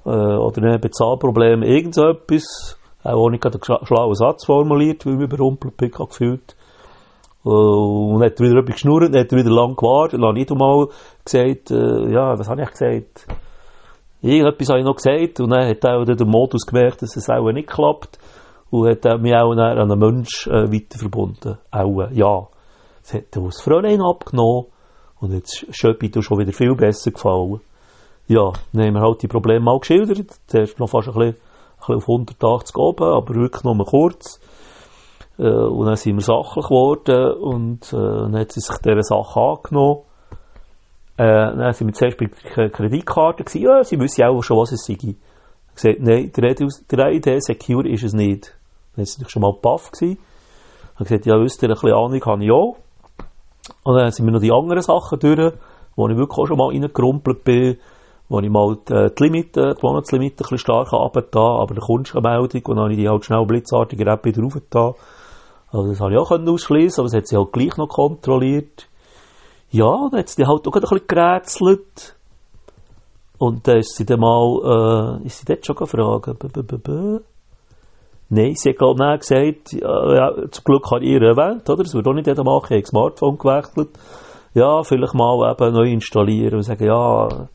äh, 0.05 0.09
oder 0.09 0.61
ne, 0.61 0.79
Bezahlprobleme, 0.79 1.65
irgend 1.65 1.95
so 1.95 2.09
etwas, 2.09 2.77
auch 3.03 3.29
nicht 3.29 3.41
gerade 3.41 3.59
einen 3.67 3.85
schlauen 3.85 4.15
Satz 4.15 4.45
formuliert, 4.45 5.05
weil 5.05 5.13
ich 5.13 5.19
mich 5.19 5.27
überrumpelt 5.31 5.77
bin, 5.77 5.91
gefühlt. 5.91 6.55
Äh, 7.47 7.49
und 7.49 8.23
hat 8.23 8.39
er 8.39 8.45
wieder 8.45 8.59
etwas 8.59 8.75
geschnurrt, 8.75 9.13
dann 9.13 9.21
hat 9.21 9.31
er 9.31 9.37
wieder 9.37 9.51
lang 9.51 9.75
gewartet, 9.75 10.19
dann 10.19 10.27
habe 10.27 10.39
ich 10.39 10.49
mal 10.49 10.87
gesagt, 11.23 11.71
äh, 11.71 12.11
ja, 12.11 12.37
was 12.37 12.49
habe 12.49 12.61
ich 12.61 12.69
gesagt? 12.69 13.25
Irgendetwas 14.21 14.69
habe 14.69 14.79
ich 14.79 14.85
noch 14.85 14.95
gesagt, 14.95 15.39
und 15.39 15.51
dann 15.51 15.69
hat 15.69 15.85
auch 15.85 16.03
der 16.03 16.27
Modus 16.27 16.65
gemerkt, 16.65 17.01
dass 17.01 17.15
es 17.15 17.29
auch 17.29 17.49
nicht 17.51 17.69
klappt, 17.69 18.19
und 18.69 18.89
hat 18.89 19.21
mich 19.21 19.33
auch 19.33 19.51
an 19.51 19.59
einen 19.59 19.99
Menschen 19.99 20.51
äh, 20.51 20.69
weiter 20.69 20.99
verbunden. 20.99 21.57
Auch, 21.71 22.09
ja. 22.11 22.47
Es 23.01 23.13
hat 23.13 23.27
das 23.31 23.61
Fräulein 23.61 24.01
abgenommen, 24.01 24.65
und 25.21 25.31
jetzt 25.31 25.63
ist 25.63 25.77
Schöppi 25.77 26.11
schon 26.21 26.39
wieder 26.39 26.51
viel 26.51 26.75
besser 26.75 27.11
gefallen. 27.11 27.61
Ja, 28.27 28.51
dann 28.73 28.85
haben 28.85 28.93
wir 28.95 29.01
halt 29.01 29.21
die 29.21 29.29
Probleme 29.29 29.61
mal 29.61 29.79
geschildert, 29.79 30.31
zuerst 30.47 30.79
noch 30.79 30.89
fast 30.89 31.07
ein 31.07 31.13
bisschen, 31.13 31.35
ein 31.35 31.77
bisschen 31.79 31.95
auf 31.95 32.09
180 32.09 32.75
oben, 32.75 33.05
aber 33.05 33.35
wirklich 33.35 33.63
nur 33.63 33.77
kurz. 33.85 34.41
Äh, 35.37 35.43
und 35.43 35.85
dann 35.85 35.95
sind 35.95 36.15
wir 36.15 36.21
sachlich 36.21 36.65
geworden 36.65 37.33
und 37.41 37.93
äh, 37.93 37.97
dann 37.97 38.37
hat 38.37 38.51
sie 38.51 38.59
sich 38.59 38.77
dieser 38.77 39.03
Sache 39.03 39.39
angenommen. 39.39 40.01
Äh, 41.17 41.55
dann 41.55 41.73
sind 41.73 41.87
wir 41.87 41.93
zuerst 41.93 42.17
bei 42.17 42.29
der 42.55 42.69
Kreditkarte 42.69 43.43
gewesen. 43.43 43.63
Ja, 43.63 43.83
sie 43.83 43.99
wissen 43.99 44.23
auch 44.23 44.41
schon, 44.41 44.57
was 44.57 44.71
es 44.71 44.85
sei. 44.85 44.95
gesagt, 44.95 45.99
nein, 45.99 46.31
der 46.33 47.11
ID 47.11 47.43
Secure 47.43 47.87
ist 47.89 48.03
es 48.03 48.13
nicht. 48.13 48.55
Dann 48.95 48.99
war 48.99 49.05
sie 49.05 49.25
schon 49.27 49.41
mal 49.41 49.53
baff 49.61 49.91
gewesen. 49.91 50.19
Dann 50.97 51.05
gesagt, 51.05 51.25
ja, 51.25 51.39
wisst 51.39 51.61
ihr, 51.61 51.69
ein 51.69 51.73
bisschen 51.73 51.93
Ahnung 51.93 52.25
habe 52.25 52.43
ich 52.43 52.51
auch. 52.51 52.77
Und 53.83 53.95
dann 53.95 54.11
sind 54.11 54.25
wir 54.25 54.31
noch 54.31 54.41
die 54.41 54.51
anderen 54.51 54.81
Sachen 54.81 55.19
durch, 55.19 55.53
wo 55.95 56.07
ich 56.07 56.17
wirklich 56.17 56.37
auch 56.37 56.47
schon 56.47 56.57
mal 56.57 56.69
reingerumpelt 56.69 57.43
bin, 57.43 57.77
wo 58.29 58.39
ich 58.39 58.49
mal 58.49 58.77
die, 58.87 59.09
die 59.15 59.23
Limite, 59.23 59.75
die 59.75 59.85
Monatslimite 59.85 60.35
ein 60.35 60.37
bisschen 60.37 60.57
stark 60.57 60.93
runtergetan 60.93 61.61
aber 61.61 61.75
eine 61.75 62.21
Meldung 62.21 62.61
und 62.65 62.75
dann 62.75 62.83
habe 62.83 62.93
ich 62.93 62.99
die 62.99 63.09
halt 63.09 63.25
schnell 63.25 63.45
blitzartig 63.45 63.99
wieder 63.99 64.17
raufgetan. 64.17 64.93
Also 65.71 65.89
das 65.89 65.99
habe 65.99 66.13
ich 66.13 66.19
auch 66.19 66.31
ausschließen, 66.31 67.01
aber 67.01 67.07
es 67.07 67.13
hat 67.13 67.27
sie 67.27 67.37
halt 67.37 67.51
gleich 67.51 67.75
noch 67.77 67.89
kontrolliert. 67.89 68.87
Ja, 69.69 70.07
dann 70.09 70.19
hat 70.19 70.29
sie 70.29 70.45
halt 70.45 70.67
auch 70.67 70.73
ein 70.73 70.81
bisschen 70.81 71.07
gerätselt. 71.07 72.15
Und 73.37 73.67
dann 73.67 73.77
ist 73.77 73.95
sie 73.95 74.05
dann 74.05 74.19
mal, 74.19 75.19
äh, 75.21 75.25
ist 75.27 75.39
sie 75.39 75.45
dort 75.45 75.65
schon 75.65 75.75
gefragt? 75.75 76.27
Nein, 78.29 78.55
sie 78.55 78.69
hat 78.69 78.77
glaube 78.77 79.13
ich 79.13 79.19
gesagt, 79.19 79.73
ja, 79.73 80.31
zum 80.51 80.63
Glück 80.63 80.85
ich 81.01 81.07
ihr 81.07 81.21
erwähnt, 81.21 81.69
oder? 81.69 81.83
Das 81.83 81.93
würde 81.93 82.09
auch 82.09 82.13
nicht 82.13 82.27
jeder 82.27 82.43
machen, 82.43 82.73
ich 82.73 82.79
habe 82.79 82.87
Smartphone 82.87 83.37
gewechselt. 83.37 83.89
Ja, 84.53 84.83
vielleicht 84.83 85.13
mal 85.13 85.51
eben 85.51 85.73
neu 85.73 85.91
installieren 85.91 86.55
und 86.55 86.63
sagen, 86.63 86.85
ja, 86.85 87.47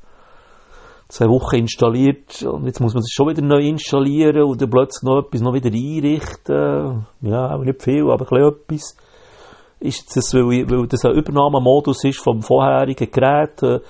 zwei 1.13 1.29
Wochen 1.29 1.57
installiert 1.57 2.43
und 2.43 2.65
jetzt 2.65 2.81
muss 2.81 2.95
man 2.95 3.03
es 3.03 3.13
schon 3.13 3.29
wieder 3.29 3.43
neu 3.43 3.61
installieren 3.61 4.45
und 4.45 4.63
dann 4.63 4.71
plötzlich 4.71 5.03
noch 5.03 5.19
etwas 5.19 5.43
noch 5.43 5.53
wieder 5.53 5.69
einrichten. 5.69 7.07
Ja, 7.21 7.55
auch 7.55 7.63
nicht 7.63 7.83
viel, 7.83 8.11
aber 8.11 8.27
ein 8.33 8.49
etwas. 8.49 8.97
Ist 9.79 10.17
das, 10.17 10.33
weil, 10.33 10.71
weil 10.71 10.87
das 10.87 11.05
ein 11.05 11.13
Übernahmemodus 11.13 12.05
ist 12.05 12.19
vom 12.19 12.41
vorherigen 12.41 13.11
Gerät 13.11 13.63
äh, 13.63 13.81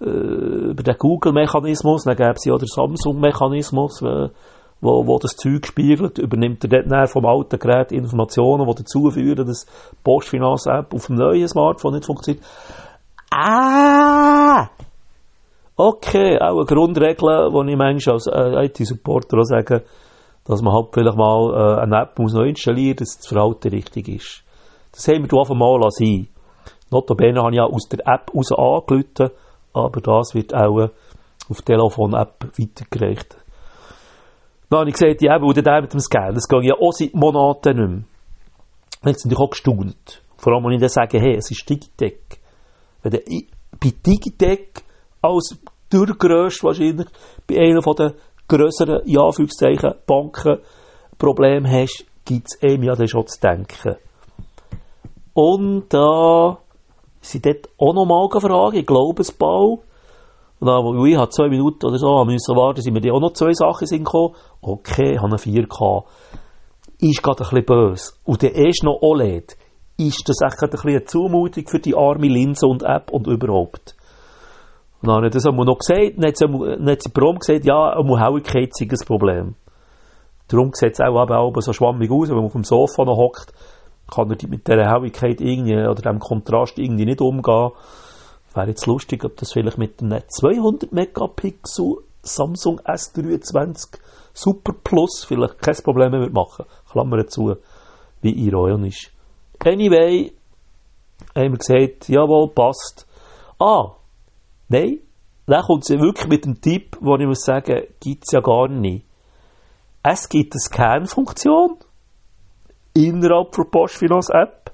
äh 0.00 0.70
über 0.70 0.82
den 0.82 0.98
Google-Mechanismus, 0.98 2.04
dann 2.04 2.16
gäbe 2.16 2.34
es 2.36 2.44
ja 2.44 2.52
auch 2.52 2.58
den 2.58 2.68
Samsung-Mechanismus, 2.68 4.02
äh, 4.02 4.28
wo, 4.82 5.06
wo 5.06 5.18
das 5.18 5.36
Zeug 5.36 5.66
spiegelt, 5.66 6.18
übernimmt 6.18 6.64
er 6.64 6.82
dort 6.82 7.08
vom 7.08 7.24
alten 7.24 7.58
Gerät 7.58 7.92
Informationen, 7.92 8.68
die 8.68 8.74
dazu 8.74 9.10
führen, 9.10 9.46
dass 9.46 9.64
die 9.64 9.96
Postfinanz-App 10.04 10.92
auf 10.92 11.06
dem 11.06 11.16
neuen 11.16 11.48
Smartphone 11.48 11.94
nicht 11.94 12.04
funktioniert. 12.04 12.44
Ah! 13.30 14.68
Okay, 15.80 16.36
auch 16.40 16.56
eine 16.56 16.64
Grundregel, 16.64 17.52
die 17.52 17.70
ich 17.70 17.78
manchmal 17.78 18.14
als 18.14 18.26
äh, 18.26 18.64
IT-Supporter 18.66 19.38
auch 19.38 19.44
sage, 19.44 19.84
dass 20.44 20.60
man 20.60 20.74
halt 20.74 20.88
vielleicht 20.92 21.16
mal 21.16 21.54
äh, 21.54 21.82
eine 21.82 22.02
App 22.02 22.18
muss 22.18 22.32
neu 22.32 22.48
installieren 22.48 22.96
muss, 22.98 23.10
dass 23.10 23.18
das 23.18 23.26
Verhalten 23.28 23.68
richtig 23.68 24.08
ist. 24.08 24.42
Das 24.90 25.06
haben 25.06 25.30
wir 25.30 25.38
einfach 25.38 25.54
mal 25.54 25.78
sein. 25.90 26.26
Notabene 26.90 27.40
habe 27.40 27.52
ich 27.52 27.58
ja 27.58 27.62
aus 27.62 27.88
der 27.88 28.00
App 28.08 28.34
raus 28.34 28.50
angerufen, 28.50 29.30
aber 29.72 30.00
das 30.00 30.34
wird 30.34 30.52
auch 30.52 30.80
äh, 30.80 30.88
auf 31.48 31.62
der 31.62 31.76
Telefon-App 31.76 32.58
weitergereicht. 32.58 33.36
Dann 34.70 34.80
habe 34.80 34.90
ich 34.90 34.96
gesagt, 34.96 35.22
ja, 35.22 35.40
weil 35.40 35.62
der 35.62 35.80
mit 35.80 35.92
dem 35.92 36.00
Scan, 36.00 36.34
das 36.34 36.48
geht 36.48 36.64
ja 36.64 36.74
auch 36.74 36.90
seit 36.90 37.14
Monaten 37.14 37.76
nicht 37.76 37.88
mehr. 37.88 38.02
Dann 39.02 39.12
hat 39.12 39.24
natürlich 39.24 39.38
auch 39.38 39.50
gestaunt. 39.50 40.22
Vor 40.38 40.54
allem, 40.54 40.64
wenn 40.64 40.72
ich 40.72 40.80
dann 40.80 40.88
sage, 40.88 41.20
hey, 41.20 41.36
es 41.36 41.52
ist 41.52 41.70
Digitec. 41.70 42.40
Wenn 43.02 43.12
du 43.12 43.18
bei 43.78 43.92
Digitec 44.04 44.87
als 45.22 45.58
durchgrösst 45.90 46.62
wahrscheinlich 46.62 47.08
bei 47.46 47.58
einer 47.58 47.82
von 47.82 47.96
den 47.96 48.12
grösseren, 48.46 49.02
ja, 49.04 49.22
Anführungszeichen, 49.22 49.94
Banken 50.06 50.58
Problem 51.18 51.66
hast, 51.66 52.06
gibt 52.24 52.48
es 52.48 52.62
eben 52.62 52.84
ja 52.84 52.94
dann 52.94 53.08
schon 53.08 53.26
zu 53.26 53.40
denken. 53.40 53.96
Und 55.34 55.86
da 55.88 56.58
sind 57.20 57.46
dort 57.46 57.68
auch 57.78 57.94
nochmal 57.94 58.28
gefragt, 58.28 58.76
ich 58.76 58.86
glaube 58.86 59.22
es 59.22 59.32
bald. 59.32 59.80
Und 60.60 60.66
dann, 60.66 60.84
wo 60.84 61.04
ich 61.04 61.16
hat 61.16 61.32
zwei 61.32 61.48
Minuten 61.48 61.86
oder 61.86 61.98
so 61.98 62.24
müssen 62.24 62.56
warten, 62.56 62.82
sind 62.82 62.92
mir 62.92 63.00
die 63.00 63.12
auch 63.12 63.20
noch 63.20 63.32
zwei 63.32 63.52
Sachen 63.52 63.86
sind 63.86 64.04
gekommen. 64.04 64.34
Okay, 64.60 65.12
ich 65.12 65.18
habe 65.18 65.28
eine 65.28 65.38
4 65.38 65.68
k 65.68 66.04
Ist 66.98 67.22
gerade 67.22 67.44
ein 67.44 67.50
bisschen 67.50 67.64
böse. 67.64 68.12
Und 68.24 68.42
der 68.42 68.54
erst 68.54 68.82
noch 68.82 69.00
OLED. 69.00 69.56
Ist 69.96 70.28
das 70.28 70.40
echt 70.40 70.62
ein 70.62 70.70
bisschen 70.70 70.90
eine 70.90 71.04
Zumutung 71.04 71.66
für 71.66 71.78
die 71.78 71.96
arme 71.96 72.28
Linse 72.28 72.66
und 72.66 72.82
App 72.82 73.10
und 73.12 73.26
überhaupt? 73.26 73.96
Und 75.00 75.08
dann 75.08 75.16
hat 75.16 75.24
er 75.24 75.30
das 75.30 75.44
noch 75.44 75.78
gesagt, 75.78 76.14
dann 76.16 76.26
hat 76.26 76.36
sie, 76.36 76.46
dann 76.46 76.90
hat 76.90 77.02
sie 77.02 77.10
prompt 77.10 77.40
gesagt, 77.40 77.64
ja, 77.64 77.96
eine 77.96 78.20
Helligkeit 78.20 78.74
sei 78.74 78.86
ein 78.86 79.06
Problem. 79.06 79.54
Darum 80.48 80.70
sieht 80.72 80.94
es 80.94 81.00
auch, 81.00 81.14
auch 81.14 81.60
so 81.60 81.72
schwammig 81.72 82.10
aus, 82.10 82.28
wenn 82.28 82.36
man 82.36 82.46
auf 82.46 82.52
dem 82.52 82.64
Sofa 82.64 83.04
noch 83.04 83.16
hockt, 83.16 83.52
kann 84.10 84.30
er 84.30 84.48
mit 84.48 84.66
dieser 84.66 84.90
Helligkeit 84.90 85.40
irgendwie, 85.40 85.76
oder 85.76 86.02
dem 86.02 86.18
Kontrast 86.18 86.78
irgendwie 86.78 87.04
nicht 87.04 87.20
umgehen. 87.20 87.70
Wäre 88.54 88.68
jetzt 88.68 88.86
lustig, 88.86 89.24
ob 89.24 89.36
das 89.36 89.52
vielleicht 89.52 89.78
mit 89.78 90.02
einem 90.02 90.22
200 90.26 90.90
Megapixel 90.90 91.98
Samsung 92.22 92.80
S23 92.80 93.98
Super 94.32 94.72
Plus 94.72 95.24
vielleicht 95.26 95.60
kein 95.60 95.76
Problem 95.76 96.12
mehr 96.12 96.30
machen. 96.30 96.64
Klammer 96.90 97.26
zu, 97.26 97.56
wie 98.22 98.46
ironisch. 98.46 99.12
Anyway, 99.64 100.32
haben 101.34 101.52
wir 101.52 101.58
gesagt, 101.58 102.08
jawohl, 102.08 102.48
passt. 102.50 103.06
Ah, 103.58 103.97
Nein, 104.68 105.00
dann 105.46 105.62
kommt 105.62 105.84
sie 105.86 105.98
wirklich 105.98 106.28
mit 106.28 106.44
dem 106.44 106.60
Tipp, 106.60 106.98
wo 107.00 107.16
ich 107.16 107.26
muss 107.26 107.40
sagen, 107.40 107.84
gibt 108.00 108.24
es 108.26 108.32
ja 108.32 108.40
gar 108.40 108.68
nicht. 108.68 109.06
Es 110.02 110.28
gibt 110.28 110.52
eine 110.52 110.60
Scan-Funktion 110.60 111.78
innerhalb 112.94 113.52
der 113.52 113.64
Postfinance 113.64 114.32
App 114.32 114.72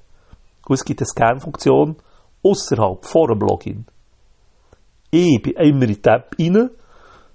und 0.67 0.75
es 0.75 0.83
gibt 0.83 0.99
eine 0.99 1.07
Scan-Funktion 1.07 1.95
außerhalb, 2.43 3.05
vor 3.05 3.27
dem 3.29 3.39
Login. 3.39 3.85
Ich 5.11 5.41
bin 5.41 5.53
immer 5.53 5.87
in 5.87 6.01
die 6.01 6.09
App 6.09 6.35
rein, 6.37 6.69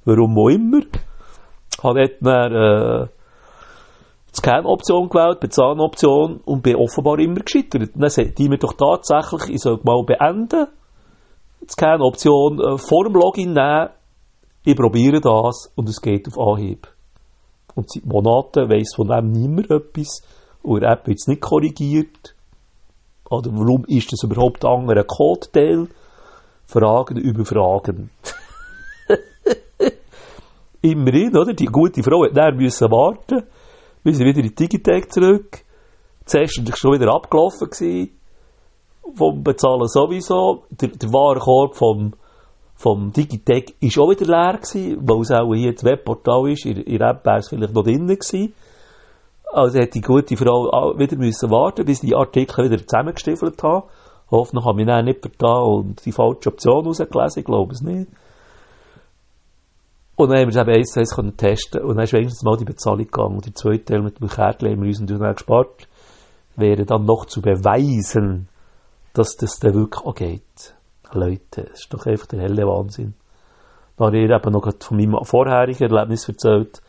warum 0.05 0.39
auch 0.39 0.49
immer, 0.49 0.83
habe 1.83 2.09
dort 2.09 2.21
dann, 2.21 2.53
äh, 2.53 3.07
die 4.33 4.37
Scan-Option 4.37 5.09
gewählt, 5.09 5.41
Bezahloption 5.41 6.41
und 6.45 6.63
bin 6.63 6.77
offenbar 6.77 7.19
immer 7.19 7.41
gescheitert. 7.41 7.91
dann 7.95 8.11
sagt 8.11 8.39
die 8.39 8.49
mir 8.49 8.59
doch 8.59 8.75
tatsächlich, 8.75 9.55
ich 9.55 9.61
soll 9.63 9.81
mal 9.83 10.05
beenden 10.05 10.67
die 11.63 11.73
Scan-Option 11.73 12.61
äh, 12.61 12.79
vor 12.79 13.05
dem 13.05 13.15
Login 13.15 13.53
nehmen. 13.53 13.91
Ich 14.65 14.77
probiere 14.77 15.21
das 15.21 15.73
und 15.75 15.89
es 15.89 16.01
geht 16.01 16.29
auf 16.29 16.39
Anhieb. 16.39 16.87
Und 17.75 17.91
seit 17.91 18.05
Monaten 18.05 18.69
weiss 18.69 18.95
von 18.95 19.09
dem 19.09 19.31
niemand 19.31 19.71
etwas 19.71 20.23
und 20.63 20.81
der 20.81 20.91
App 20.91 21.07
wird 21.07 21.21
nicht 21.27 21.41
korrigiert. 21.41 22.35
Oder 23.31 23.51
warum 23.53 23.85
ist 23.87 24.13
das 24.13 24.25
überhaupt 24.25 24.65
ein 24.65 24.73
anderer 24.73 25.05
Code-Teil? 25.05 25.89
Fragen 26.67 27.17
über 27.17 27.45
Fragen. 27.45 28.11
Immerhin, 30.83 31.37
oder? 31.37 31.53
Die 31.53 31.67
gute 31.67 32.03
Frau 32.03 32.25
hat 32.25 32.37
dann 32.37 32.57
müssen 32.57 32.91
warten. 32.91 33.45
Wir 34.03 34.15
sind 34.15 34.27
wieder 34.27 34.41
in 34.41 34.49
die 34.49 34.55
Digitec 34.55 35.13
zurück. 35.13 35.59
Zuerst 36.25 36.67
war 36.67 36.77
schon 36.77 36.93
wieder 36.93 37.13
abgelaufen. 37.13 37.69
Gewesen 37.71 38.20
vom 39.17 39.43
Bezahlen 39.43 39.87
sowieso. 39.87 40.65
Der, 40.71 40.89
der 40.89 41.13
Warenkorb 41.13 41.77
vom, 41.77 42.15
vom 42.75 43.13
Digitec 43.13 43.75
ist 43.81 43.99
auch 43.99 44.11
wieder 44.11 44.27
leer 44.27 44.59
gewesen, 44.59 44.99
weil 45.03 45.21
es 45.21 45.31
auch 45.31 45.55
hier 45.55 45.73
das 45.73 45.85
Webportal 45.85 46.51
ist. 46.51 46.67
In, 46.67 46.79
in 46.79 46.99
der 46.99 47.11
App 47.11 47.25
wäre 47.25 47.39
es 47.39 47.49
vielleicht 47.49 47.75
noch 47.75 47.85
drin 47.85 48.07
gewesen. 48.07 48.55
Also 49.53 49.79
hätte 49.79 49.99
die 49.99 50.01
gute 50.01 50.37
Frau 50.37 50.95
wieder 50.97 51.17
müssen 51.17 51.51
warten, 51.51 51.85
bis 51.85 52.01
die 52.01 52.15
Artikel 52.15 52.71
wieder 52.71 52.79
zusammengestiefelt 52.79 53.61
haben. 53.63 53.89
Hoffentlich 54.31 54.65
habe 54.65 54.81
ich 54.81 54.87
mich 54.87 55.05
nicht 55.05 55.21
vertan 55.21 55.63
und 55.65 56.07
die 56.07 56.13
falsche 56.13 56.51
Option 56.51 56.87
rausgelesen, 56.87 57.41
ich 57.41 57.45
glaube 57.45 57.73
es 57.73 57.81
nicht. 57.81 58.09
Und 60.15 60.29
dann 60.29 60.39
haben 60.39 60.53
wir 60.53 60.61
es 60.61 60.69
eben 60.69 60.77
eins 60.77 60.93
zu 60.93 61.01
eins 61.01 61.37
testen 61.37 61.83
und 61.83 61.97
dann 61.97 62.05
ist 62.05 62.13
wenigstens 62.13 62.45
mal 62.45 62.57
die 62.57 62.67
Bezahlung 62.67 63.07
gegangen. 63.07 63.37
Und 63.37 63.47
die 63.47 63.55
zweite 63.55 63.87
Teil 63.87 64.03
mit 64.03 64.21
dem 64.21 64.29
Kärtchen 64.29 64.69
haben 64.69 64.83
wir 64.83 64.89
uns 64.89 65.01
natürlich 65.01 65.37
gespart. 65.37 65.89
Wäre 66.57 66.85
dann 66.85 67.07
noch 67.07 67.25
zu 67.25 67.41
beweisen, 67.41 68.50
dass 69.21 69.37
das 69.37 69.59
dann 69.59 69.75
wirklich 69.75 70.03
auch 70.03 70.15
geht. 70.15 70.75
Leute, 71.13 71.65
das 71.65 71.81
ist 71.81 71.93
doch 71.93 72.07
einfach 72.07 72.27
der 72.27 72.41
helle 72.41 72.67
Wahnsinn. 72.67 73.13
Dann 73.97 74.07
habe 74.07 74.19
ich 74.19 74.31
eben 74.31 74.53
noch 74.53 74.73
von 74.81 74.97
meinem 74.97 75.23
vorherigen 75.25 75.93
Erlebnis 75.93 76.27
erzählt, 76.27 76.81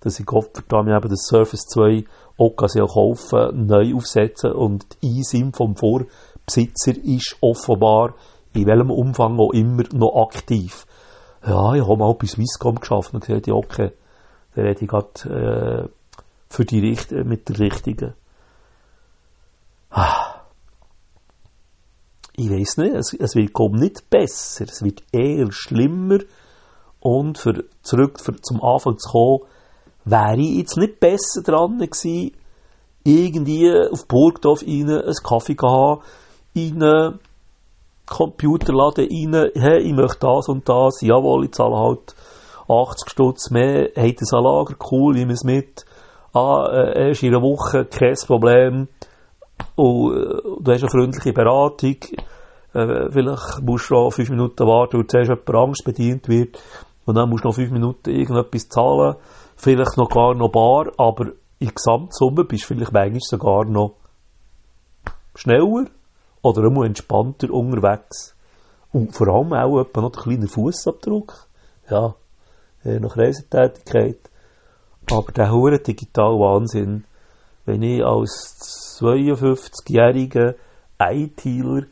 dass 0.00 0.18
ich 0.18 0.26
mir 0.26 0.96
eben 0.96 1.08
das 1.10 1.26
Surface 1.26 1.66
2 1.66 2.04
Occasion 2.38 2.88
kaufen, 2.88 3.66
neu 3.66 3.94
aufsetzen 3.96 4.52
und 4.52 4.86
die 5.02 5.20
eSIM 5.20 5.52
vom 5.52 5.76
Vorbesitzer 5.76 6.92
ist 7.02 7.36
offenbar 7.42 8.14
in 8.54 8.66
welchem 8.66 8.90
Umfang 8.90 9.38
auch 9.38 9.52
immer 9.52 9.82
noch 9.92 10.28
aktiv. 10.28 10.86
Ja, 11.46 11.74
ich 11.74 11.82
habe 11.82 11.98
mal 11.98 12.14
bei 12.14 12.26
Swisscom 12.26 12.80
geschafft 12.80 13.12
und 13.12 13.26
gesagt, 13.26 13.46
ja, 13.46 13.54
okay, 13.54 13.92
dann 14.54 14.64
hätte 14.64 14.84
ich 14.84 14.90
gerade 14.90 15.84
äh, 15.84 15.88
für 16.48 16.64
die 16.64 16.80
Richt 16.80 17.12
mit 17.12 17.46
der 17.50 17.58
richtigen. 17.58 18.14
Ah. 19.90 20.33
Ich 22.36 22.50
weiß 22.50 22.78
nicht, 22.78 22.94
es, 22.94 23.14
es 23.14 23.36
wird 23.36 23.52
kaum 23.52 23.72
nicht 23.72 24.10
besser, 24.10 24.64
es 24.64 24.82
wird 24.82 25.02
eher 25.12 25.52
schlimmer. 25.52 26.18
Und 27.00 27.38
für, 27.38 27.64
zurück 27.82 28.18
für, 28.18 28.34
zum 28.40 28.62
Anfang 28.62 28.98
zu 28.98 29.10
kommen, 29.10 29.40
wäre 30.04 30.40
ich 30.40 30.56
jetzt 30.56 30.76
nicht 30.76 31.00
besser 31.00 31.42
dran 31.42 31.78
gewesen, 31.78 32.32
irgendwie 33.04 33.70
auf 33.90 34.08
Burgdorf 34.08 34.62
rein 34.62 34.90
einen 34.90 35.14
Kaffee 35.22 35.56
haben, 35.62 36.00
in 36.54 36.82
einen 36.82 37.20
Computerladen 38.06 39.06
rein, 39.06 39.50
hey, 39.54 39.80
ich 39.80 39.92
möchte 39.92 40.26
das 40.26 40.48
und 40.48 40.68
das, 40.68 41.00
jawohl, 41.02 41.44
ich 41.44 41.52
zahle 41.52 41.76
halt 41.76 42.14
80 42.68 43.10
Stutz 43.10 43.50
mehr, 43.50 43.90
hey, 43.94 44.14
das 44.14 44.30
Lager, 44.32 44.74
cool, 44.90 45.16
ich 45.18 45.28
es 45.28 45.44
mit, 45.44 45.84
ah, 46.32 46.66
äh, 46.70 47.08
erst 47.08 47.22
in 47.22 47.34
einer 47.34 47.42
Woche, 47.42 47.84
kein 47.84 48.14
Problem, 48.26 48.88
und 49.76 50.16
äh, 50.16 50.42
du 50.60 50.72
hast 50.72 50.82
eine 50.82 50.90
freundliche 50.90 51.32
Beratung, 51.32 51.96
äh, 52.74 53.10
vielleicht 53.10 53.62
musst 53.62 53.90
du 53.90 53.94
noch 53.94 54.10
fünf 54.10 54.30
Minuten 54.30 54.66
warten, 54.66 54.98
weil 54.98 55.06
zuerst 55.06 55.30
jemand 55.30 55.50
Angst 55.50 55.84
bedient 55.84 56.28
wird, 56.28 56.60
und 57.06 57.16
dann 57.16 57.28
musst 57.28 57.44
du 57.44 57.48
noch 57.48 57.54
fünf 57.54 57.70
Minuten 57.70 58.10
irgendetwas 58.10 58.68
zahlen, 58.68 59.16
vielleicht 59.56 59.96
noch 59.96 60.08
gar 60.08 60.34
noch 60.34 60.50
bar, 60.50 60.92
aber 60.96 61.32
in 61.58 61.70
Gesamtsumme 61.74 62.44
bist 62.44 62.64
du 62.64 62.74
vielleicht 62.74 62.92
manchmal 62.92 63.20
sogar 63.20 63.64
noch 63.64 63.96
schneller 65.34 65.86
oder 66.42 66.64
immer 66.64 66.84
entspannter 66.84 67.50
unterwegs. 67.50 68.34
Und 68.92 69.14
vor 69.14 69.28
allem 69.28 69.52
auch 69.52 69.80
etwa 69.80 70.02
noch 70.02 70.14
ein 70.14 70.22
kleiner 70.22 70.46
Fußabdruck. 70.46 71.48
Ja, 71.90 72.14
nach 72.84 73.16
Reisetätigkeit. 73.16 74.30
Aber 75.10 75.32
der 75.32 75.50
hohe 75.50 75.78
digital 75.78 76.38
Wahnsinn, 76.38 77.04
wenn 77.66 77.82
ich 77.82 78.04
als 78.04 78.98
52-jähriger 79.00 80.54
ITler 81.00 81.86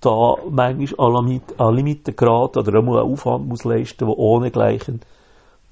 da 0.00 0.36
manchmal 0.50 1.16
an 1.56 1.74
Limiten 1.74 2.16
gerate 2.16 2.60
oder 2.60 2.78
einmal 2.78 3.00
einen 3.00 3.12
Aufwand 3.12 3.46
muss 3.46 3.64
leisten, 3.64 4.06
der 4.06 4.18
ohnegleichen 4.18 5.00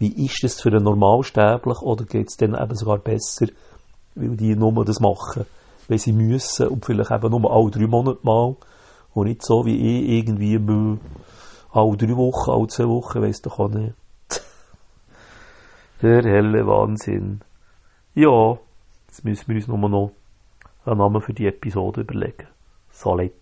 wie 0.00 0.24
ist 0.24 0.42
es 0.42 0.62
für 0.62 0.70
einen 0.70 0.84
Normalsterblich 0.84 1.82
oder 1.82 2.04
geht 2.06 2.28
es 2.28 2.36
denen 2.38 2.54
eben 2.54 2.74
sogar 2.74 2.98
besser, 2.98 3.48
weil 4.14 4.34
die 4.36 4.56
nur 4.56 4.84
das 4.84 4.98
machen, 4.98 5.44
wenn 5.88 5.98
sie 5.98 6.12
müssen 6.12 6.68
und 6.68 6.86
vielleicht 6.86 7.10
eben 7.10 7.30
nur 7.30 7.52
alle 7.52 7.70
drei 7.70 7.86
Monate 7.86 8.20
mal 8.22 8.56
und 9.12 9.26
nicht 9.26 9.44
so 9.44 9.66
wie 9.66 9.76
ich 9.76 10.08
irgendwie 10.08 10.56
alle 11.72 11.96
drei 11.98 12.16
Wochen, 12.16 12.50
alle 12.50 12.66
zwei 12.68 12.88
Wochen, 12.88 13.20
weiss 13.20 13.42
doch 13.42 13.58
auch 13.58 13.68
nicht. 13.68 13.92
Der 16.02 16.22
helle 16.22 16.66
Wahnsinn. 16.66 17.42
Ja, 18.14 18.58
jetzt 19.10 19.24
müssen 19.24 19.48
wir 19.48 19.56
uns 19.56 19.66
nur 19.66 19.88
noch 19.88 20.12
einen 20.84 20.98
Namen 20.98 21.20
für 21.20 21.34
die 21.34 21.46
Episode 21.46 22.02
überlegen. 22.02 22.46
Salet. 22.90 23.39